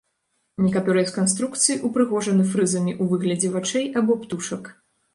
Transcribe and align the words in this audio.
Некаторыя 0.65 1.05
з 1.09 1.15
канструкцый 1.17 1.79
упрыгожаны 1.91 2.49
фрызамі 2.55 2.91
ў 3.01 3.15
выглядзе 3.15 3.55
вачэй 3.59 3.87
або 4.03 4.21
птушак. 4.27 4.63